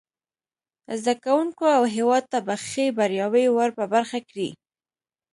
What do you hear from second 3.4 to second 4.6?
ور په برخه کړي.